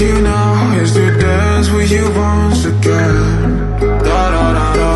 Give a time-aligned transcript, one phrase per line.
[0.00, 3.78] you now is to dance with you once again.
[3.80, 4.90] Da da da da.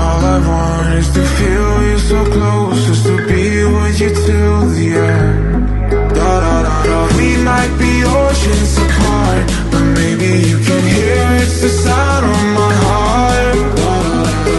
[0.00, 4.60] All I want is to feel you so close, just to be with you till
[4.76, 5.90] the end.
[5.90, 6.98] Da da da da.
[7.18, 12.72] We might be oceans apart, but maybe you can hear it's the sound of my
[12.84, 13.56] heart.
[13.80, 14.58] Da da da.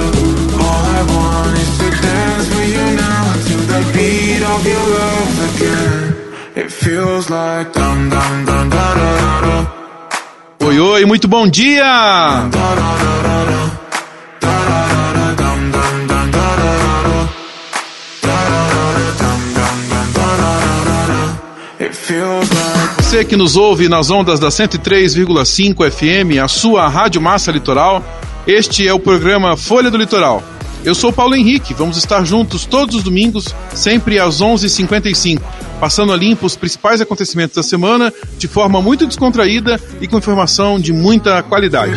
[0.68, 5.34] All I want is to dance with you now till the beat of your love
[5.50, 6.18] again.
[6.62, 8.67] It feels like dum dum dum.
[10.78, 11.84] Oi, oi, muito bom dia!
[23.00, 28.04] Você que nos ouve nas ondas da 103,5 FM, a sua Rádio Massa Litoral,
[28.46, 30.44] este é o programa Folha do Litoral.
[30.88, 35.42] Eu sou Paulo Henrique, vamos estar juntos todos os domingos, sempre às 11h55,
[35.82, 40.80] passando a limpo os principais acontecimentos da semana de forma muito descontraída e com informação
[40.80, 41.92] de muita qualidade.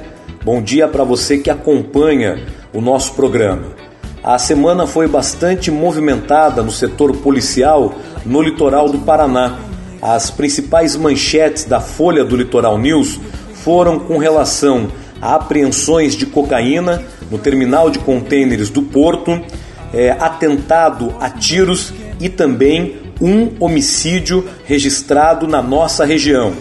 [0.45, 2.41] Bom dia para você que acompanha
[2.73, 3.75] o nosso programa.
[4.23, 7.95] A semana foi bastante movimentada no setor policial
[8.25, 9.59] no litoral do Paraná.
[10.01, 13.19] As principais manchetes da Folha do Litoral News
[13.63, 14.89] foram com relação
[15.21, 19.39] a apreensões de cocaína no terminal de contêineres do Porto,
[19.93, 26.53] eh, atentado a tiros e também um homicídio registrado na nossa região.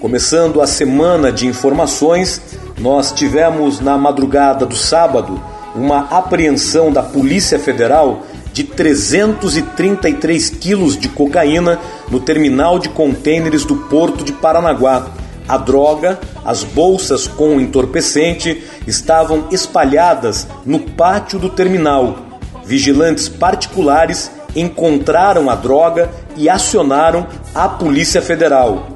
[0.00, 2.40] Começando a semana de informações,
[2.78, 5.40] nós tivemos na madrugada do sábado
[5.74, 8.22] uma apreensão da Polícia Federal
[8.52, 11.78] de 333 quilos de cocaína
[12.10, 15.19] no terminal de contêineres do Porto de Paranaguá.
[15.50, 22.18] A droga, as bolsas com entorpecente estavam espalhadas no pátio do terminal.
[22.64, 28.90] Vigilantes particulares encontraram a droga e acionaram a Polícia Federal.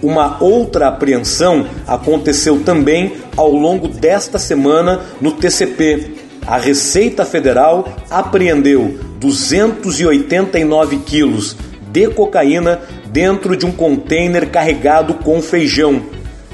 [0.00, 6.18] Uma outra apreensão aconteceu também ao longo desta semana no TCP.
[6.46, 11.56] A Receita Federal apreendeu 289 quilos
[11.90, 12.80] de cocaína
[13.16, 16.02] dentro de um container carregado com feijão.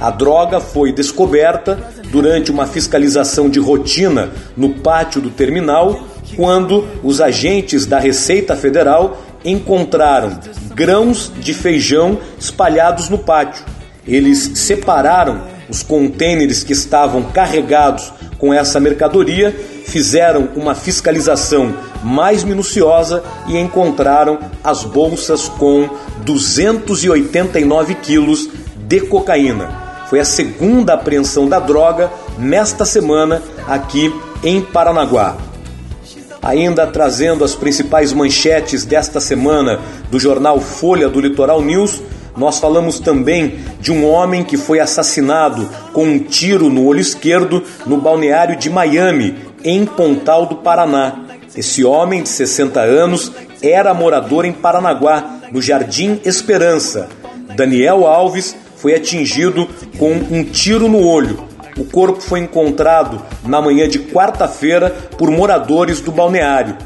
[0.01, 1.77] A droga foi descoberta
[2.13, 6.07] durante uma fiscalização de rotina no pátio do terminal,
[6.37, 10.39] quando os agentes da Receita Federal encontraram
[10.73, 13.65] grãos de feijão espalhados no pátio.
[14.07, 19.53] Eles separaram os contêineres que estavam carregados com essa mercadoria,
[19.85, 21.75] fizeram uma fiscalização
[22.05, 25.89] mais minuciosa e encontraram as bolsas com
[26.25, 29.83] 289 quilos de cocaína.
[30.09, 34.13] Foi a segunda apreensão da droga nesta semana aqui
[34.45, 35.37] em Paranaguá.
[36.43, 39.81] Ainda trazendo as principais manchetes desta semana
[40.11, 42.03] do jornal Folha do Litoral News,
[42.37, 47.63] nós falamos também de um homem que foi assassinado com um tiro no olho esquerdo
[47.87, 51.21] no balneário de Miami, em Pontal do Paraná.
[51.55, 53.31] Esse homem de 60 anos
[53.63, 57.09] era morador em Paranaguá, no Jardim Esperança.
[57.57, 59.69] Daniel Alves foi atingido
[59.99, 61.51] com um tiro no olho.
[61.79, 66.77] o corpo foi encontrado na manhã de quarta-feira por moradores do balneário.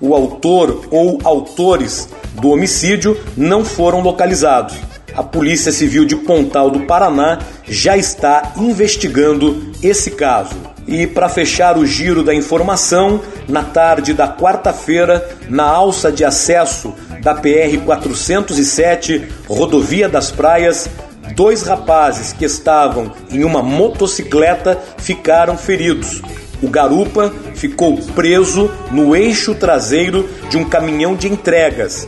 [0.00, 4.76] O autor ou autores do homicídio não foram localizados.
[5.14, 10.73] A Polícia Civil de Pontal do Paraná já está investigando esse caso.
[10.86, 16.94] E para fechar o giro da informação, na tarde da quarta-feira, na alça de acesso
[17.22, 20.88] da PR 407, rodovia das Praias,
[21.34, 26.20] dois rapazes que estavam em uma motocicleta ficaram feridos.
[26.62, 32.06] O garupa ficou preso no eixo traseiro de um caminhão de entregas.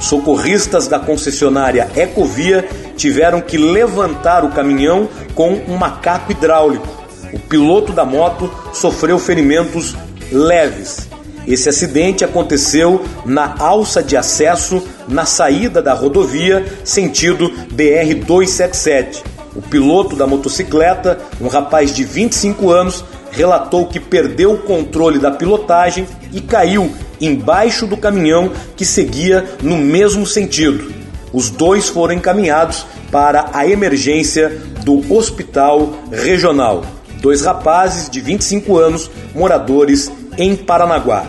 [0.00, 7.01] Socorristas da concessionária Ecovia tiveram que levantar o caminhão com um macaco hidráulico.
[7.32, 9.96] O piloto da moto sofreu ferimentos
[10.30, 11.08] leves.
[11.46, 19.24] Esse acidente aconteceu na alça de acesso na saída da rodovia sentido BR 277.
[19.56, 25.30] O piloto da motocicleta, um rapaz de 25 anos, relatou que perdeu o controle da
[25.30, 30.92] pilotagem e caiu embaixo do caminhão que seguia no mesmo sentido.
[31.32, 34.50] Os dois foram encaminhados para a emergência
[34.84, 36.82] do hospital regional.
[37.22, 41.24] Dois rapazes de 25 anos, moradores em Paranaguá.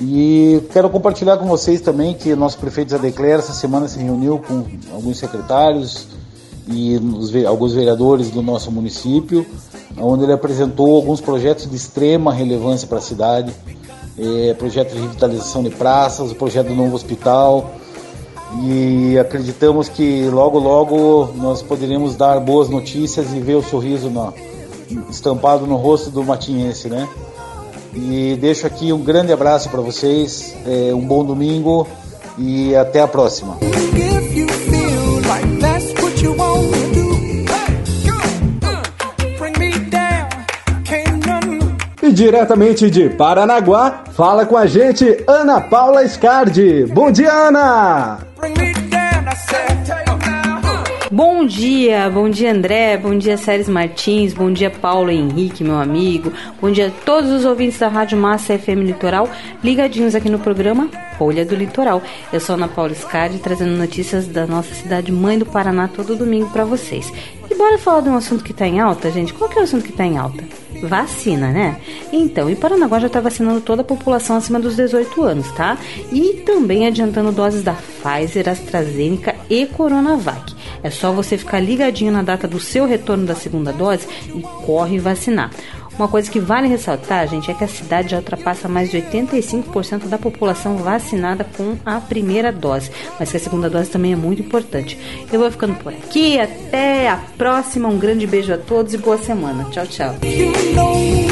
[0.01, 4.39] E quero compartilhar com vocês também que nosso prefeito Zé Declare essa semana se reuniu
[4.39, 6.09] com alguns secretários
[6.69, 6.99] e
[7.47, 9.47] alguns vereadores do nosso município,
[9.97, 13.53] onde ele apresentou alguns projetos de extrema relevância para a cidade
[14.19, 17.75] é, projeto de revitalização de praças, o projeto do novo hospital.
[18.65, 24.35] E acreditamos que logo, logo nós poderemos dar boas notícias e ver o sorriso no,
[25.11, 27.09] estampado no rosto do matinhense, né?
[27.95, 31.87] E deixo aqui um grande abraço para vocês, é, um bom domingo
[32.39, 33.59] e até a próxima.
[42.23, 46.87] Diretamente de Paranaguá, fala com a gente Ana Paula Scardi.
[46.87, 48.21] Bom dia, Ana!
[51.11, 56.33] Bom dia, bom dia André, bom dia Séries Martins, bom dia Paulo Henrique, meu amigo,
[56.59, 59.29] bom dia a todos os ouvintes da Rádio Massa FM Litoral,
[59.63, 60.89] ligadinhos aqui no programa
[61.19, 62.01] Folha do Litoral.
[62.33, 66.49] Eu sou Ana Paula Scardi, trazendo notícias da nossa cidade mãe do Paraná todo domingo
[66.51, 67.13] para vocês.
[67.51, 69.35] E bora falar de um assunto que está em alta, gente?
[69.35, 70.43] Qual que é o assunto que está em alta?
[70.83, 71.81] Vacina, né?
[72.13, 75.79] Então, e Paranaguá já está vacinando toda a população acima dos 18 anos, tá?
[76.11, 80.55] E também adiantando doses da Pfizer, AstraZeneca e Coronavac.
[80.83, 84.99] É só você ficar ligadinho na data do seu retorno da segunda dose e corre
[84.99, 85.51] vacinar.
[85.99, 90.09] Uma coisa que vale ressaltar, gente, é que a cidade já ultrapassa mais de 85%
[90.09, 94.43] da população vacinada com a primeira dose, mas que a segunda dose também é muito
[94.43, 94.99] importante.
[95.33, 97.89] Eu vou ficando por aqui, até a próxima.
[97.89, 99.65] Um grande beijo a todos e boa semana.
[99.71, 100.15] Tchau, tchau.
[100.23, 101.23] You know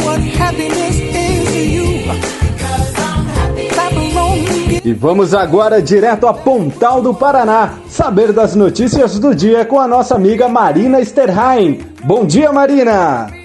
[4.83, 9.87] E vamos agora direto a Pontal do Paraná, saber das notícias do dia com a
[9.87, 11.81] nossa amiga Marina Sterheim.
[12.03, 13.40] Bom dia, Marina!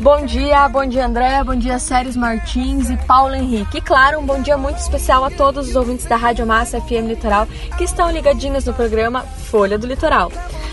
[0.00, 3.78] Bom dia, bom dia André, bom dia Séries Martins e Paulo Henrique.
[3.78, 7.08] E claro, um bom dia muito especial a todos os ouvintes da Rádio Massa FM
[7.08, 10.30] Litoral que estão ligadinhos no programa Folha do Litoral.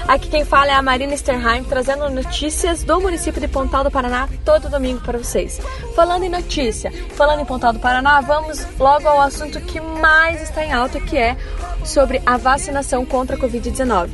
[0.07, 4.29] Aqui quem fala é a Marina Sternheim, trazendo notícias do município de Pontal do Paraná
[4.45, 5.59] todo domingo para vocês.
[5.95, 10.63] Falando em notícia, falando em Pontal do Paraná, vamos logo ao assunto que mais está
[10.63, 11.35] em alta, que é
[11.85, 14.09] sobre a vacinação contra a Covid-19.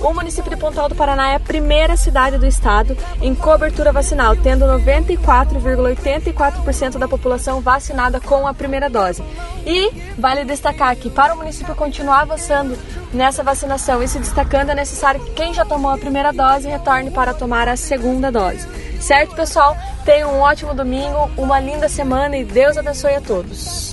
[0.00, 4.34] O município de Pontal do Paraná é a primeira cidade do estado em cobertura vacinal,
[4.34, 9.22] tendo 94,84% da população vacinada com a primeira dose.
[9.64, 12.76] E vale destacar que para o município continuar avançando
[13.12, 17.12] nessa vacinação e se destacando, é necessário que quem já tomou a primeira dose retorne
[17.12, 18.66] para tomar a segunda dose.
[19.00, 19.76] Certo, pessoal?
[20.04, 23.92] Tenham um ótimo domingo, uma linda semana e Deus abençoe a todos.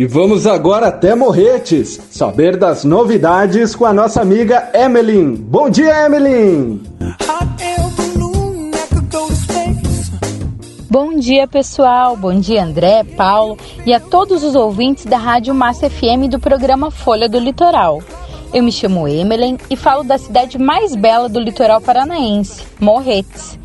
[0.00, 5.36] E vamos agora até Morretes, saber das novidades com a nossa amiga Emeline.
[5.36, 6.80] Bom dia, Emeline!
[10.88, 12.16] Bom dia, pessoal.
[12.16, 16.90] Bom dia, André, Paulo e a todos os ouvintes da Rádio Massa FM do programa
[16.90, 18.02] Folha do Litoral.
[18.54, 23.60] Eu me chamo Emeline e falo da cidade mais bela do litoral paranaense, Morretes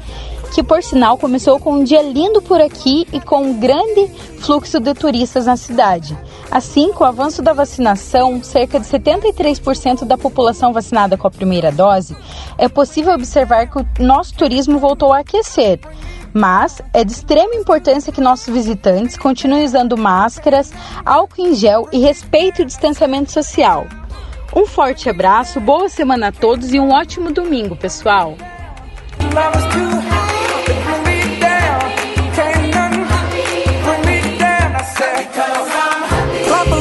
[0.54, 4.08] que por sinal começou com um dia lindo por aqui e com um grande
[4.40, 6.18] fluxo de turistas na cidade.
[6.52, 11.72] Assim, com o avanço da vacinação, cerca de 73% da população vacinada com a primeira
[11.72, 12.16] dose,
[12.58, 15.80] é possível observar que o nosso turismo voltou a aquecer.
[16.34, 20.72] Mas é de extrema importância que nossos visitantes continuem usando máscaras,
[21.06, 23.86] álcool em gel e respeitem o distanciamento social.
[24.56, 28.36] Um forte abraço, boa semana a todos e um ótimo domingo, pessoal!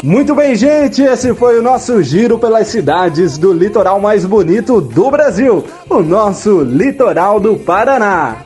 [0.04, 5.10] Muito bem, gente, esse foi o nosso giro pelas cidades do litoral mais bonito do
[5.10, 8.44] Brasil, o nosso litoral do Paraná.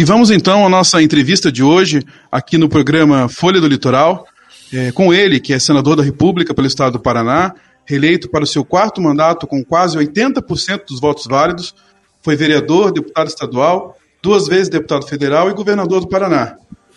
[0.00, 2.02] E vamos então à nossa entrevista de hoje,
[2.32, 4.26] aqui no programa Folha do Litoral,
[4.72, 7.54] é, com ele, que é senador da República pelo Estado do Paraná,
[7.84, 11.74] reeleito para o seu quarto mandato com quase 80% dos votos válidos,
[12.22, 16.56] foi vereador, deputado estadual, duas vezes deputado federal e governador do Paraná.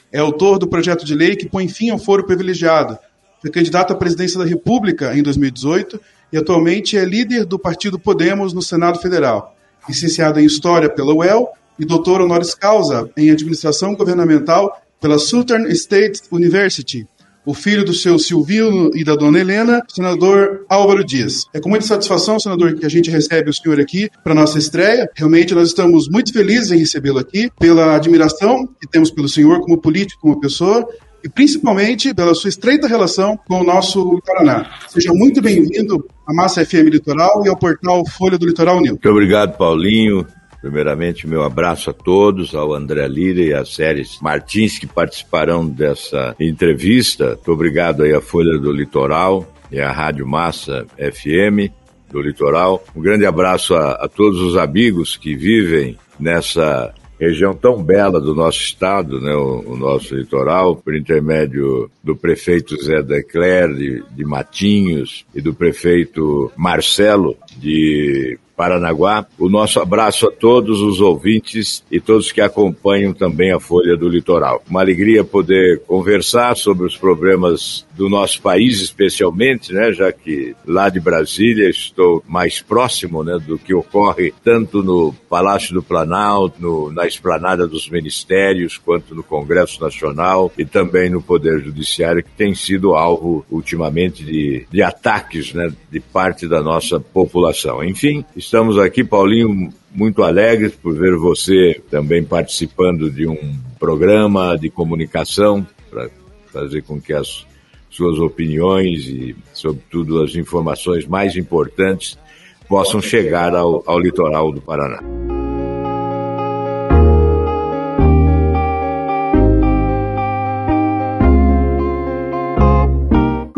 [0.10, 2.98] É autor do projeto de lei que põe fim ao foro privilegiado.
[3.42, 6.00] Foi candidato à presidência da República em 2018
[6.32, 9.58] e atualmente é líder do partido Podemos no Senado Federal.
[9.90, 16.22] Licenciado em História pela UEL e doutor honoris causa em administração governamental pela Southern State
[16.32, 17.06] University.
[17.46, 21.44] O filho do seu Silvio e da dona Helena, senador Álvaro Dias.
[21.54, 25.10] É com muita satisfação, senador, que a gente recebe o senhor aqui para nossa estreia.
[25.14, 29.78] Realmente nós estamos muito felizes em recebê-lo aqui, pela admiração que temos pelo senhor como
[29.78, 30.88] político, como pessoa,
[31.22, 34.70] e principalmente pela sua estreita relação com o nosso Paraná.
[34.88, 38.92] Seja muito bem-vindo à Massa FM Litoral e ao portal Folha do Litoral News.
[38.92, 40.26] Muito obrigado, Paulinho.
[40.64, 46.34] Primeiramente, meu abraço a todos, ao André Lira e às séries Martins que participarão dessa
[46.40, 47.32] entrevista.
[47.32, 51.70] Muito obrigado aí à Folha do Litoral e à Rádio Massa FM
[52.10, 52.82] do Litoral.
[52.96, 58.34] Um grande abraço a, a todos os amigos que vivem nessa região tão bela do
[58.34, 64.24] nosso estado, né, o, o, nosso litoral, por intermédio do prefeito Zé Decler de, de
[64.24, 69.26] Matinhos e do prefeito Marcelo de Paranaguá.
[69.38, 74.08] O nosso abraço a todos os ouvintes e todos que acompanham também a Folha do
[74.08, 74.64] Litoral.
[74.70, 80.90] Uma alegria poder conversar sobre os problemas do nosso país, especialmente, né, já que lá
[80.90, 86.92] de Brasília estou mais próximo né, do que ocorre tanto no Palácio do Planalto, no,
[86.92, 92.56] na esplanada dos ministérios, quanto no Congresso Nacional e também no Poder Judiciário, que tem
[92.56, 97.84] sido alvo ultimamente de, de ataques né, de parte da nossa população.
[97.84, 103.38] Enfim, Estamos aqui, Paulinho, muito alegres por ver você também participando de um
[103.80, 106.10] programa de comunicação para
[106.52, 107.48] fazer com que as
[107.90, 112.20] suas opiniões e, sobretudo, as informações mais importantes
[112.68, 115.02] possam chegar ao, ao litoral do Paraná.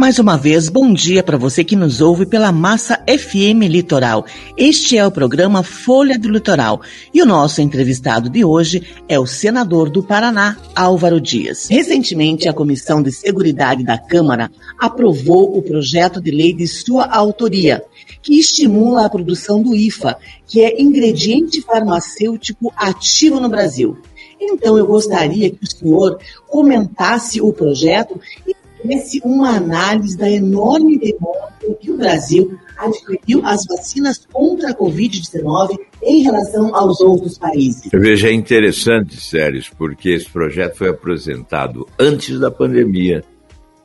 [0.06, 4.24] Mais uma vez, bom dia para você que nos ouve pela Massa FM Litoral.
[4.56, 6.80] Este é o programa Folha do Litoral
[7.12, 11.68] e o nosso entrevistado de hoje é o senador do Paraná, Álvaro Dias.
[11.72, 17.84] Recentemente, a Comissão de Seguridade da Câmara aprovou o projeto de lei de sua autoria,
[18.22, 23.98] que estimula a produção do IFA, que é ingrediente farmacêutico ativo no Brasil.
[24.40, 28.55] Então, eu gostaria que o senhor comentasse o projeto e
[28.86, 35.78] fizesse uma análise da enorme demora que o Brasil adquiriu as vacinas contra a Covid-19
[36.04, 37.92] em relação aos outros países.
[37.92, 43.24] Eu vejo, é interessante, Séries, porque esse projeto foi apresentado antes da pandemia.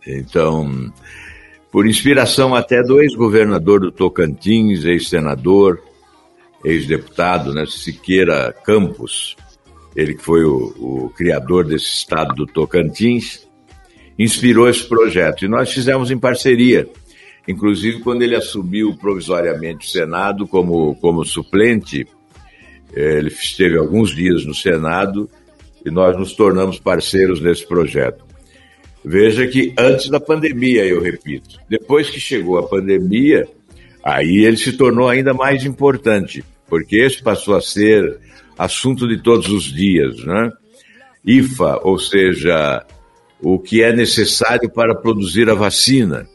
[0.06, 0.92] Então,
[1.70, 5.80] por inspiração até do ex-governador do Tocantins, ex-senador,
[6.64, 9.36] ex-deputado, né, Siqueira Campos,
[9.96, 13.48] ele que foi o, o criador desse estado do Tocantins,
[14.18, 15.44] inspirou esse projeto.
[15.44, 16.88] E nós fizemos em parceria.
[17.48, 22.06] Inclusive, quando ele assumiu provisoriamente o Senado como, como suplente,
[22.94, 25.28] eh, ele esteve alguns dias no Senado
[25.84, 28.24] e nós nos tornamos parceiros nesse projeto.
[29.04, 33.48] Veja que antes da pandemia, eu repito, depois que chegou a pandemia,
[34.04, 38.18] aí ele se tornou ainda mais importante, porque esse passou a ser
[38.58, 40.52] assunto de todos os dias, né?
[41.24, 42.84] IFA, ou seja,
[43.42, 46.28] o que é necessário para produzir a vacina.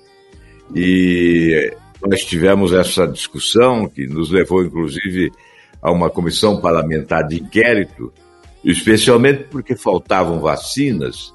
[0.73, 1.71] E
[2.05, 5.31] nós tivemos essa discussão, que nos levou, inclusive,
[5.81, 8.11] a uma comissão parlamentar de inquérito,
[8.63, 11.33] especialmente porque faltavam vacinas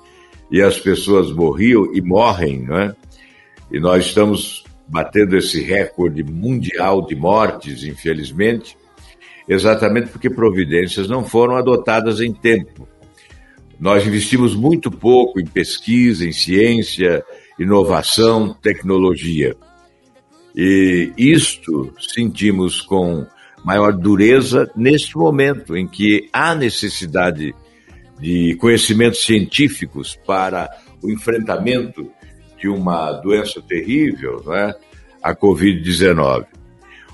[0.50, 2.94] e as pessoas morriam e morrem, né?
[3.70, 8.76] E nós estamos batendo esse recorde mundial de mortes, infelizmente,
[9.48, 12.88] exatamente porque providências não foram adotadas em tempo.
[13.80, 17.24] Nós investimos muito pouco em pesquisa, em ciência,
[17.58, 19.56] inovação, tecnologia.
[20.54, 23.26] E isto sentimos com
[23.64, 27.54] maior dureza neste momento em que há necessidade
[28.18, 30.68] de conhecimentos científicos para
[31.02, 32.10] o enfrentamento
[32.58, 34.74] de uma doença terrível, é?
[35.22, 36.44] a Covid-19.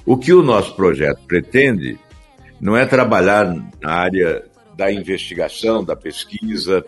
[0.05, 1.97] O que o nosso projeto pretende
[2.61, 4.45] não é trabalhar na área
[4.77, 6.85] da investigação, da pesquisa,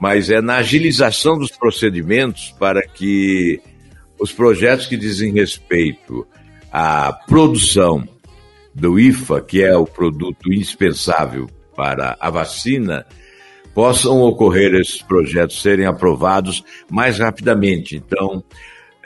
[0.00, 3.60] mas é na agilização dos procedimentos para que
[4.18, 6.26] os projetos que dizem respeito
[6.72, 8.06] à produção
[8.74, 13.06] do IFA, que é o produto indispensável para a vacina,
[13.74, 17.96] possam ocorrer esses projetos serem aprovados mais rapidamente.
[17.96, 18.42] Então,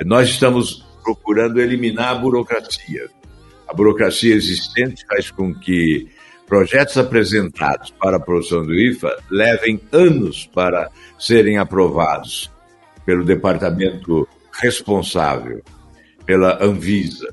[0.05, 3.09] nós estamos procurando eliminar a burocracia.
[3.69, 6.09] A burocracia existente faz com que
[6.47, 12.51] projetos apresentados para a produção do IFA levem anos para serem aprovados
[13.05, 15.63] pelo departamento responsável,
[16.25, 17.33] pela Anvisa.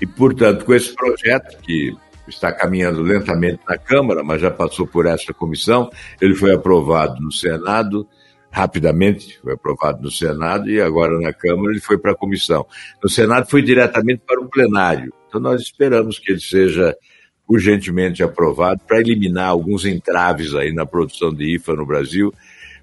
[0.00, 1.96] E, portanto, com esse projeto, que
[2.28, 5.90] está caminhando lentamente na Câmara, mas já passou por essa comissão,
[6.20, 8.06] ele foi aprovado no Senado,
[8.50, 12.66] rapidamente foi aprovado no Senado e agora na Câmara ele foi para a comissão.
[13.02, 15.12] No Senado foi diretamente para o plenário.
[15.28, 16.96] Então nós esperamos que ele seja
[17.48, 22.34] urgentemente aprovado para eliminar alguns entraves aí na produção de IFA no Brasil,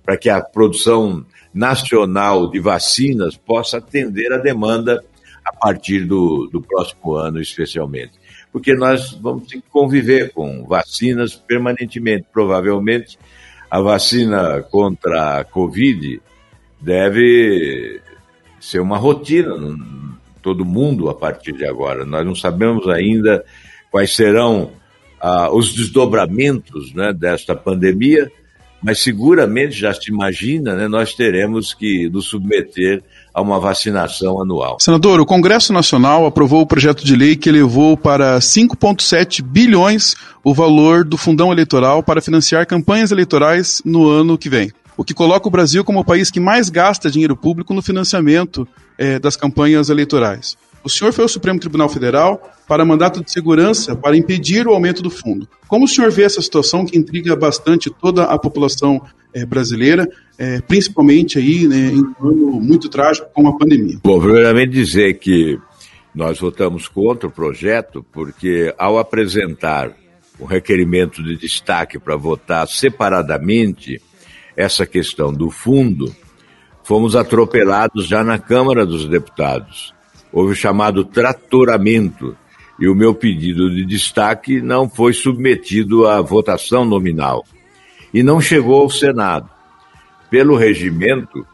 [0.04, 5.04] para que a produção nacional de vacinas possa atender a demanda
[5.45, 8.13] a partir do, do próximo ano, especialmente.
[8.52, 12.28] Porque nós vamos ter que conviver com vacinas permanentemente.
[12.32, 13.17] Provavelmente,
[13.69, 16.21] a vacina contra a Covid
[16.80, 17.99] deve
[18.60, 19.56] ser uma rotina
[20.41, 22.06] todo mundo a partir de agora.
[22.06, 23.43] Nós não sabemos ainda
[23.94, 24.72] quais serão
[25.22, 28.32] ah, os desdobramentos né, desta pandemia,
[28.82, 34.78] mas seguramente já se imagina, né, nós teremos que nos submeter a uma vacinação anual.
[34.80, 40.56] Senador, o Congresso Nacional aprovou o projeto de lei que elevou para 5,7 bilhões o
[40.56, 44.72] valor do fundão eleitoral para financiar campanhas eleitorais no ano que vem.
[44.98, 48.68] O que coloca o Brasil como o país que mais gasta dinheiro público no financiamento
[48.98, 50.58] eh, das campanhas eleitorais.
[50.84, 55.02] O senhor foi ao Supremo Tribunal Federal para mandato de segurança para impedir o aumento
[55.02, 55.48] do fundo.
[55.67, 59.02] Como o senhor vê essa situação que intriga bastante toda a população
[59.34, 63.98] é, brasileira, é, principalmente aí né, em um ano muito trágico como a pandemia?
[64.04, 65.58] Bom, primeiramente dizer que
[66.13, 69.91] Nós votamos contra o projeto porque, ao apresentar
[70.39, 74.00] um requerimento de destaque para votar separadamente
[74.56, 76.15] essa questão do fundo,
[76.84, 79.93] fomos atropelados já na Câmara dos Deputados.
[80.34, 82.36] Houve o chamado tratoramento
[82.80, 87.46] e o meu pedido de destaque não foi submetido à votação nominal
[88.12, 89.48] e não chegou ao Senado.
[90.32, 91.46] Pelo regimento,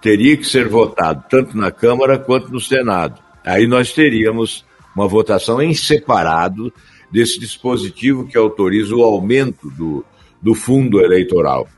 [0.00, 3.20] teria que ser votado tanto na Câmara quanto no Senado.
[3.44, 4.64] Aí nós teríamos
[4.96, 6.72] uma votação em separado
[7.10, 10.04] desse dispositivo que autoriza o aumento do,
[10.40, 11.68] do fundo eleitoral.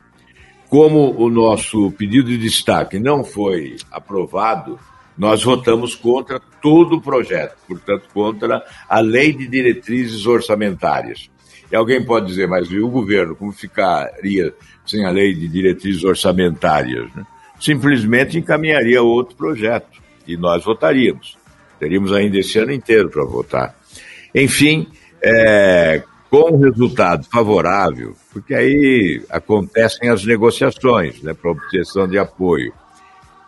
[0.69, 4.79] Como o nosso pedido de destaque não foi aprovado,
[5.17, 11.31] nós votamos contra todo o projeto, portanto, contra a lei de diretrizes orçamentárias.
[11.71, 14.53] E alguém pode dizer, mas e o governo, como ficaria
[14.87, 17.13] sem a lei de diretrizes orçamentárias?
[17.15, 17.25] Né?
[17.61, 21.37] Simplesmente encaminharia outro projeto e nós votaríamos.
[21.79, 23.75] Teríamos ainda esse ano inteiro para votar.
[24.35, 24.89] Enfim,
[25.23, 32.73] é, com um resultado favorável, porque aí acontecem as negociações né, para obtenção de apoio.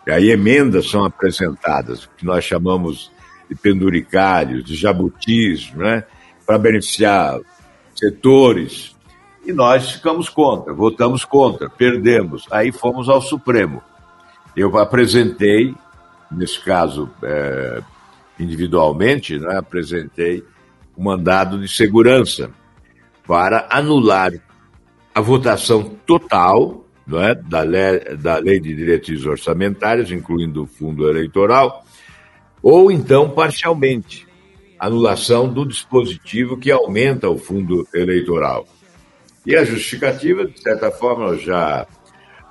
[0.09, 3.11] Aí emendas são apresentadas, que nós chamamos
[3.49, 6.05] de penduricários, de jabutis, né,
[6.47, 7.41] para beneficiar
[7.95, 8.95] setores.
[9.45, 12.47] E nós ficamos contra, votamos contra, perdemos.
[12.51, 13.83] Aí fomos ao Supremo.
[14.57, 15.75] Eu apresentei,
[16.31, 17.83] nesse caso, é,
[18.39, 20.45] individualmente, né, apresentei
[20.97, 22.51] o um mandado de segurança
[23.27, 24.33] para anular
[25.15, 31.09] a votação total não é, da, lei, da lei de diretrizes orçamentárias, incluindo o fundo
[31.09, 31.85] eleitoral,
[32.63, 34.27] ou então parcialmente
[34.79, 38.67] anulação do dispositivo que aumenta o fundo eleitoral.
[39.45, 41.87] E a justificativa, de certa forma, eu já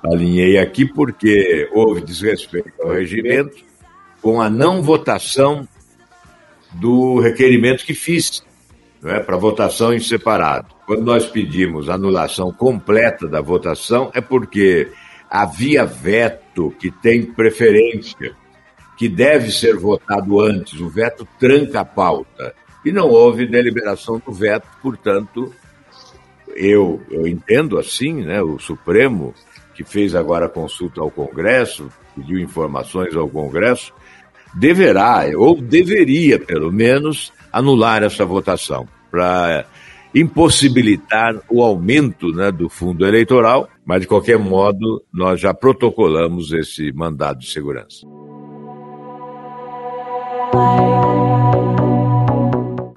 [0.02, 3.64] alinhei aqui, porque houve desrespeito ao regimento
[4.22, 5.68] com a não votação
[6.72, 8.42] do requerimento que fiz,
[9.04, 10.75] é, para votação em separado.
[10.86, 14.88] Quando nós pedimos anulação completa da votação, é porque
[15.28, 18.36] havia veto que tem preferência,
[18.96, 20.80] que deve ser votado antes.
[20.80, 22.54] O veto tranca a pauta.
[22.84, 25.52] E não houve deliberação do veto, portanto,
[26.54, 29.34] eu, eu entendo assim, né, o Supremo,
[29.74, 33.92] que fez agora consulta ao Congresso, pediu informações ao Congresso,
[34.54, 39.66] deverá, ou deveria, pelo menos, anular essa votação para
[40.16, 46.90] impossibilitar o aumento né, do fundo eleitoral, mas de qualquer modo nós já protocolamos esse
[46.92, 48.06] mandado de segurança.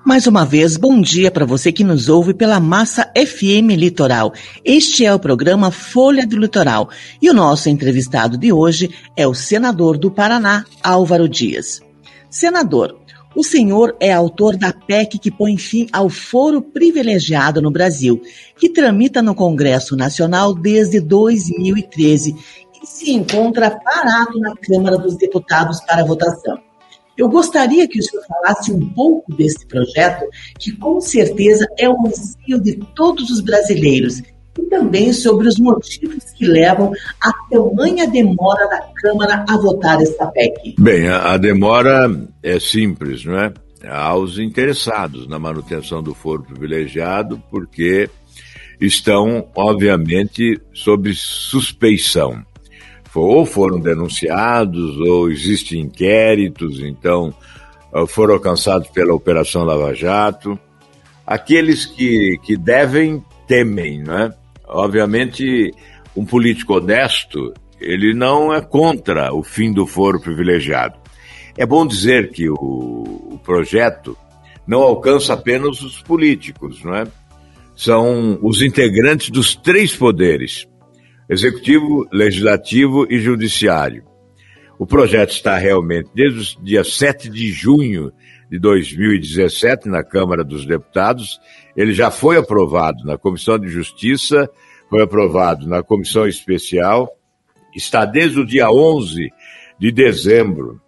[0.06, 4.34] Mais uma vez, bom dia para você que nos ouve pela Massa FM Litoral.
[4.64, 6.90] Este é o programa Folha do Litoral
[7.22, 11.82] e o nosso entrevistado de hoje é o senador do Paraná, Álvaro Dias.
[12.30, 12.99] Senador,
[13.36, 18.22] o senhor é autor da PEC que põe fim ao foro privilegiado no Brasil,
[18.58, 22.36] que tramita no Congresso Nacional desde 2013
[22.82, 26.58] e se encontra parado na Câmara dos Deputados para votação.
[27.18, 30.26] Eu gostaria que o senhor falasse um pouco desse projeto,
[30.58, 34.22] que com certeza é o anseio de todos os brasileiros,
[34.60, 36.91] e também sobre os motivos que levam
[37.22, 40.76] a tamanha demora da Câmara a votar essa PEC.
[40.78, 42.10] Bem, a, demora
[42.43, 43.54] é simples, não é?
[43.88, 48.10] Aos interessados na manutenção do foro privilegiado, porque
[48.80, 52.43] estão, obviamente, sob suspeição
[53.15, 57.34] ou foram denunciados, ou existem inquéritos, então
[57.93, 60.58] ah, foram alcançados pela Operação Lava Jato.
[61.26, 64.34] Aqueles que, que devem, temem, né?
[64.70, 65.74] Obviamente,
[66.16, 70.98] um político honesto, ele não é contra o fim do foro privilegiado.
[71.58, 74.18] É bom dizer que o, o projeto
[74.68, 77.08] não alcança apenas os políticos, não é?
[77.76, 80.68] São os integrantes dos três poderes,
[81.30, 84.04] Executivo, Legislativo e Judiciário.
[84.78, 88.12] O projeto está realmente desde o dia 7 de junho
[88.50, 91.40] de 2017 na Câmara dos Deputados.
[91.76, 94.50] Ele já foi aprovado na Comissão de Justiça,
[94.90, 97.08] foi aprovado na Comissão Especial,
[97.76, 99.30] está desde o dia 11
[99.80, 100.82] de dezembro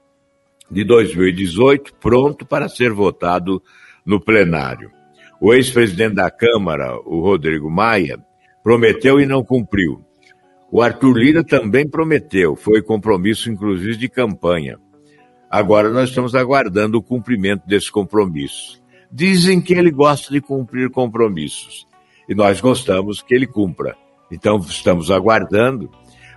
[0.69, 3.61] de 2018 pronto para ser votado
[4.05, 4.91] no plenário.
[5.39, 8.19] O ex-presidente da Câmara, o Rodrigo Maia,
[8.63, 10.03] prometeu e não cumpriu.
[10.71, 14.79] O Arthur Lira também prometeu, foi compromisso inclusive de campanha.
[15.51, 18.81] Agora nós estamos aguardando o cumprimento desse compromisso.
[19.11, 21.85] Dizem que ele gosta de cumprir compromissos
[22.29, 23.97] e nós gostamos que ele cumpra.
[24.31, 25.91] Então estamos aguardando,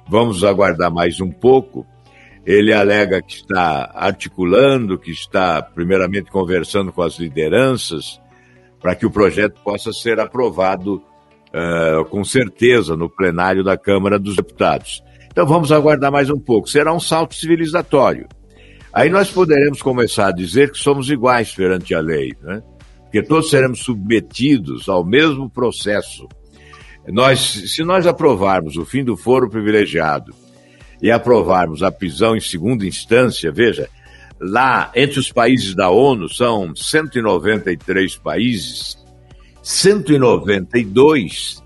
[0.09, 1.87] vamos aguardar mais um pouco.
[2.44, 8.20] Ele alega que está articulando, que está, primeiramente, conversando com as lideranças
[8.81, 14.35] para que o projeto possa ser aprovado uh, com certeza no plenário da Câmara dos
[14.35, 15.05] Deputados.
[15.31, 16.68] Então vamos aguardar mais um pouco.
[16.68, 18.27] Será um salto civilizatório.
[18.95, 22.63] Aí nós poderemos começar a dizer que somos iguais perante a lei, né?
[23.03, 26.29] porque todos seremos submetidos ao mesmo processo.
[27.09, 30.33] Nós, se nós aprovarmos o fim do foro privilegiado
[31.03, 33.89] e aprovarmos a prisão em segunda instância, veja,
[34.41, 38.97] lá entre os países da ONU são 193 países,
[39.61, 41.61] 192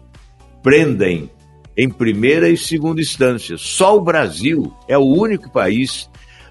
[0.62, 1.30] prendem
[1.76, 3.58] em primeira e segunda instância.
[3.58, 6.08] Só o Brasil é o único país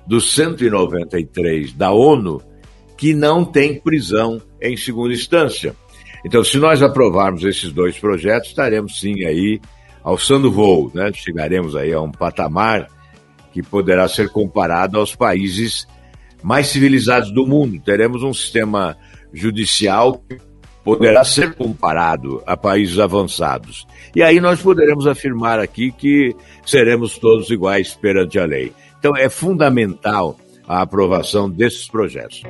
[0.07, 2.41] dos 193 da ONU
[2.97, 5.75] que não tem prisão em segunda instância.
[6.25, 9.59] Então, se nós aprovarmos esses dois projetos, estaremos sim aí
[10.03, 11.11] alçando voo, né?
[11.13, 12.87] Chegaremos aí a um patamar
[13.53, 15.85] que poderá ser comparado aos países
[16.41, 17.79] mais civilizados do mundo.
[17.83, 18.97] Teremos um sistema
[19.33, 20.37] judicial que
[20.83, 23.85] poderá ser comparado a países avançados.
[24.15, 26.33] E aí nós poderemos afirmar aqui que
[26.65, 28.71] seremos todos iguais perante a lei.
[28.99, 32.43] Então é fundamental a aprovação desses projetos.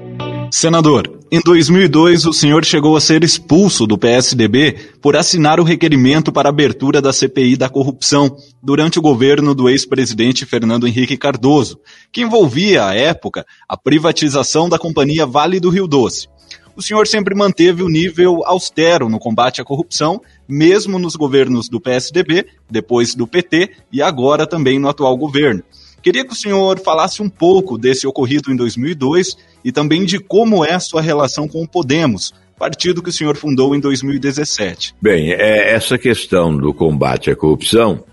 [0.51, 6.31] Senador, em 2002 o senhor chegou a ser expulso do PSDB por assinar o requerimento
[6.31, 11.79] para abertura da CPI da corrupção durante o governo do ex-presidente Fernando Henrique Cardoso,
[12.11, 16.27] que envolvia, à época, a privatização da companhia Vale do Rio Doce.
[16.75, 21.81] O senhor sempre manteve o nível austero no combate à corrupção, mesmo nos governos do
[21.81, 25.63] PSDB, depois do PT e agora também no atual governo.
[26.01, 30.63] Queria que o senhor falasse um pouco desse ocorrido em 2002 e também de como
[30.63, 34.95] é a sua relação com o Podemos, partido que o senhor fundou em 2017.
[35.01, 38.03] Bem, é, essa questão do combate à corrupção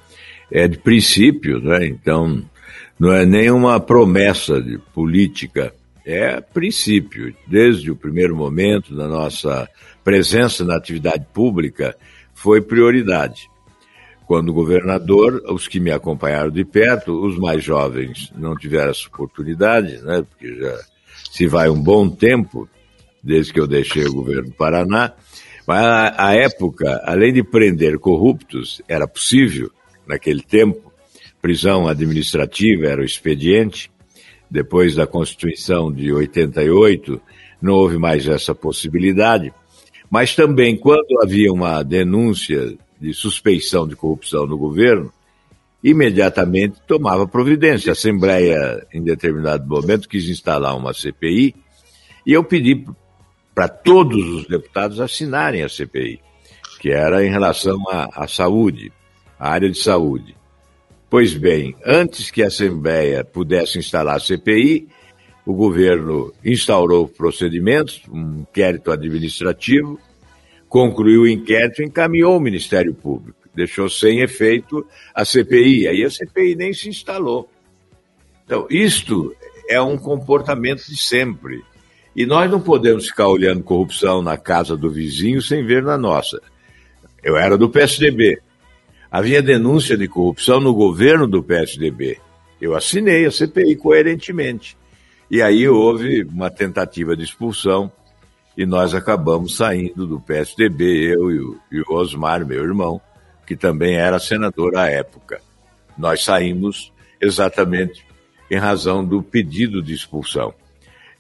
[0.51, 1.87] é de princípio, né?
[1.87, 2.43] então
[2.99, 5.73] não é nenhuma promessa de política,
[6.07, 7.35] é princípio.
[7.47, 9.69] Desde o primeiro momento da nossa
[10.03, 11.97] presença na atividade pública,
[12.35, 13.49] foi prioridade.
[14.27, 19.99] Quando governador, os que me acompanharam de perto, os mais jovens não tiveram essa oportunidade,
[19.99, 20.79] né, porque já
[21.31, 22.69] se vai um bom tempo
[23.23, 25.13] desde que eu deixei o governo do Paraná.
[25.67, 29.71] Mas a, a época, além de prender corruptos, era possível,
[30.07, 30.93] naquele tempo,
[31.41, 33.91] prisão administrativa era o expediente.
[34.51, 37.21] Depois da Constituição de 88,
[37.61, 39.53] não houve mais essa possibilidade.
[40.11, 45.13] Mas também, quando havia uma denúncia de suspeição de corrupção no governo,
[45.83, 47.91] imediatamente tomava providência.
[47.91, 51.55] A Assembleia, em determinado momento, quis instalar uma CPI
[52.27, 52.87] e eu pedi
[53.55, 56.21] para todos os deputados assinarem a CPI,
[56.81, 58.91] que era em relação à, à saúde,
[59.39, 60.35] à área de saúde.
[61.09, 64.89] Pois bem, antes que a Assembleia pudesse instalar a CPI,
[65.47, 70.01] o governo instaurou procedimentos, um inquérito administrativo,
[70.75, 73.49] concluiu o inquérito e encaminhou ao Ministério Público.
[73.55, 74.85] Deixou sem efeito
[75.15, 75.87] a CPI.
[75.87, 77.49] Aí a CPI nem se instalou.
[78.45, 79.33] Então, isto
[79.69, 81.63] é um comportamento de sempre.
[82.17, 86.43] E nós não podemos ficar olhando corrupção na casa do vizinho sem ver na nossa.
[87.23, 88.41] Eu era do PSDB.
[89.09, 92.19] Havia denúncia de corrupção no governo do PSDB.
[92.61, 94.77] Eu assinei a CPI coerentemente.
[95.31, 97.93] E aí houve uma tentativa de expulsão
[98.57, 103.01] e nós acabamos saindo do PSDB, eu e o, e o Osmar, meu irmão,
[103.47, 105.41] que também era senador à época.
[105.99, 108.05] Nós saímos exatamente
[108.51, 110.55] em razão do pedido de expulsão.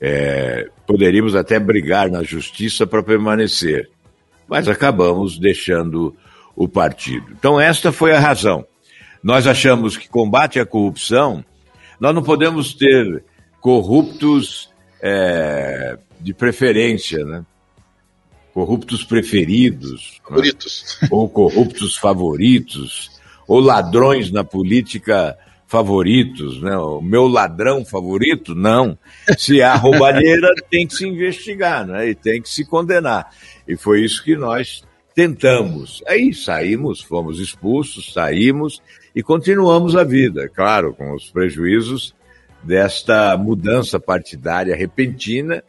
[0.00, 3.90] É, poderíamos até brigar na justiça para permanecer,
[4.48, 6.14] mas acabamos deixando
[6.54, 7.26] o partido.
[7.32, 8.64] Então, esta foi a razão.
[9.22, 11.44] Nós achamos que combate à corrupção,
[11.98, 13.24] nós não podemos ter
[13.60, 14.70] corruptos
[15.06, 17.44] é, de preferência, né?
[18.54, 20.12] Corruptos preferidos.
[20.14, 20.20] Né?
[20.26, 20.98] Favoritos.
[21.02, 21.08] Né?
[21.12, 23.10] Ou corruptos favoritos.
[23.46, 25.36] Ou ladrões na política
[25.66, 26.74] favoritos, né?
[26.78, 28.54] O meu ladrão favorito?
[28.54, 28.96] Não.
[29.36, 32.08] Se há roubalheira, tem que se investigar, né?
[32.08, 33.30] E tem que se condenar.
[33.68, 34.82] E foi isso que nós
[35.14, 36.02] tentamos.
[36.06, 38.80] Aí saímos, fomos expulsos, saímos
[39.14, 42.14] e continuamos a vida, claro, com os prejuízos
[42.64, 45.62] desta mudança partidária repentina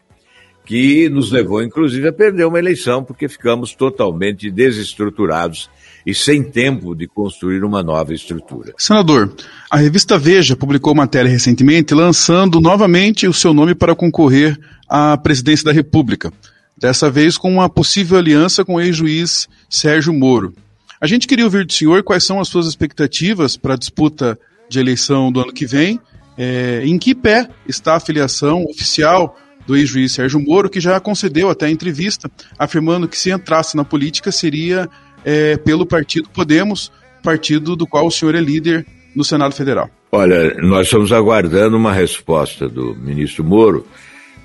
[0.65, 5.69] que nos levou, inclusive, a perder uma eleição, porque ficamos totalmente desestruturados
[6.05, 8.73] e sem tempo de construir uma nova estrutura.
[8.77, 9.33] Senador,
[9.69, 15.65] a revista Veja publicou matéria recentemente lançando novamente o seu nome para concorrer à presidência
[15.65, 16.33] da República,
[16.77, 20.53] dessa vez com uma possível aliança com o ex-juiz Sérgio Moro.
[20.99, 24.79] A gente queria ouvir do senhor quais são as suas expectativas para a disputa de
[24.79, 25.99] eleição do ano que vem
[26.37, 31.49] é, em que pé está a filiação oficial do ex-juiz Sérgio Moro, que já concedeu
[31.49, 34.87] até entrevista, afirmando que se entrasse na política seria
[35.23, 36.91] é, pelo partido Podemos,
[37.23, 39.89] partido do qual o senhor é líder no Senado Federal.
[40.11, 43.87] Olha, nós estamos aguardando uma resposta do ministro Moro,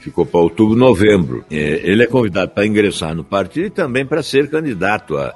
[0.00, 1.44] ficou para outubro, novembro.
[1.50, 5.34] É, ele é convidado para ingressar no partido e também para ser candidato à,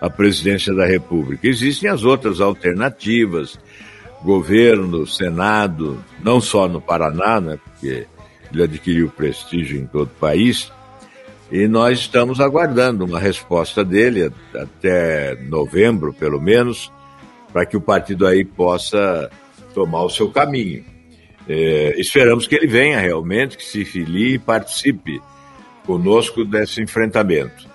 [0.00, 1.46] à presidência da República.
[1.46, 3.58] Existem as outras alternativas,
[4.26, 8.06] governo, Senado, não só no Paraná, né, porque
[8.52, 10.70] ele adquiriu prestígio em todo o país,
[11.50, 16.92] e nós estamos aguardando uma resposta dele até novembro, pelo menos,
[17.52, 19.30] para que o partido aí possa
[19.72, 20.84] tomar o seu caminho.
[21.48, 25.22] É, esperamos que ele venha realmente, que se filie e participe
[25.86, 27.68] conosco desse enfrentamento.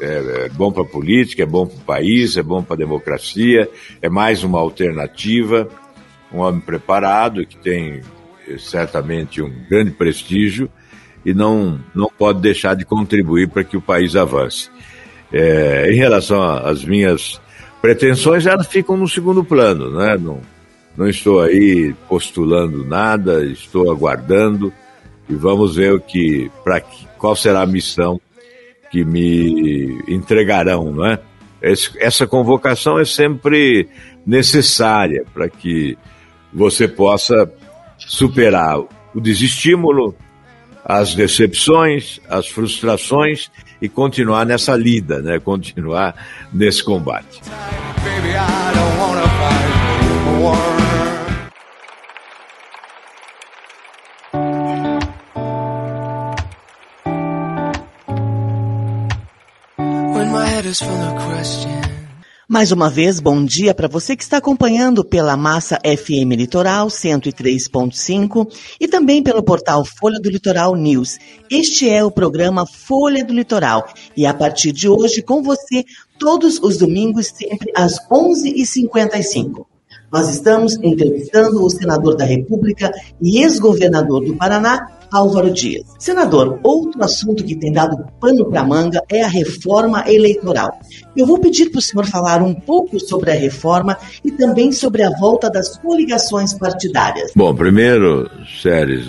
[0.00, 2.78] É, é bom para a política, é bom para o país, é bom para a
[2.78, 3.68] democracia,
[4.00, 5.68] é mais uma alternativa.
[6.32, 8.02] Um homem preparado que tem
[8.46, 10.70] é, certamente um grande prestígio
[11.24, 14.70] e não, não pode deixar de contribuir para que o país avance.
[15.32, 17.40] É, em relação às minhas
[17.82, 20.16] pretensões, elas ficam no segundo plano, né?
[20.16, 20.40] Não,
[20.96, 24.72] não estou aí postulando nada, estou aguardando
[25.28, 26.80] e vamos ver o que, para
[27.18, 28.20] qual será a missão
[28.90, 31.18] que me entregarão, não é?
[31.60, 33.88] Essa convocação é sempre
[34.24, 35.98] necessária para que
[36.52, 37.50] você possa
[37.98, 38.78] superar
[39.14, 40.14] o desestímulo,
[40.84, 45.38] as decepções, as frustrações e continuar nessa lida, né?
[45.38, 46.14] Continuar
[46.52, 47.40] nesse combate.
[62.50, 68.50] Mais uma vez, bom dia para você que está acompanhando pela Massa FM Litoral 103.5
[68.80, 71.18] e também pelo portal Folha do Litoral News.
[71.50, 75.84] Este é o programa Folha do Litoral e a partir de hoje com você
[76.18, 79.66] todos os domingos sempre às 11h55.
[80.10, 85.84] Nós estamos entrevistando o senador da República e ex-governador do Paraná, Álvaro Dias.
[85.98, 90.78] Senador, outro assunto que tem dado pano para manga é a reforma eleitoral.
[91.16, 95.02] Eu vou pedir para o senhor falar um pouco sobre a reforma e também sobre
[95.02, 97.32] a volta das coligações partidárias.
[97.34, 99.06] Bom, primeiro, Séries,